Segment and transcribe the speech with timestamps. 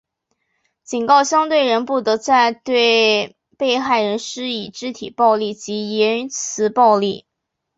[0.83, 7.27] 警告相对人不得再对被害人施以肢体暴力及言词暴力。